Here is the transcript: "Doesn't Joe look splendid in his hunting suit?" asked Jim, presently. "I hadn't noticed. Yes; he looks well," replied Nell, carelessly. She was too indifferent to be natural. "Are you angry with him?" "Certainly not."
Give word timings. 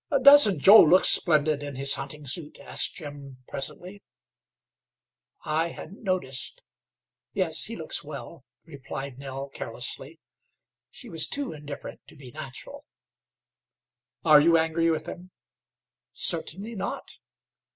"Doesn't 0.23 0.57
Joe 0.61 0.81
look 0.81 1.05
splendid 1.05 1.61
in 1.61 1.75
his 1.75 1.93
hunting 1.93 2.25
suit?" 2.25 2.57
asked 2.59 2.95
Jim, 2.95 3.43
presently. 3.47 4.01
"I 5.45 5.67
hadn't 5.67 6.01
noticed. 6.01 6.63
Yes; 7.33 7.65
he 7.65 7.75
looks 7.75 8.03
well," 8.03 8.43
replied 8.65 9.19
Nell, 9.19 9.49
carelessly. 9.49 10.19
She 10.89 11.07
was 11.07 11.27
too 11.27 11.53
indifferent 11.53 12.01
to 12.07 12.15
be 12.15 12.31
natural. 12.31 12.83
"Are 14.25 14.41
you 14.41 14.57
angry 14.57 14.89
with 14.89 15.05
him?" 15.07 15.29
"Certainly 16.13 16.73
not." 16.73 17.19